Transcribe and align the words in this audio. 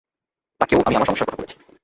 তাঁকেও 0.61 0.79
আমি 0.85 0.95
আমার 0.95 1.07
সমস্যার 1.07 1.27
কথা 1.27 1.37
বলেছি। 1.37 1.55